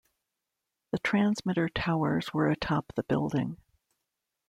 [0.93, 3.57] The transmitter towers were atop the building.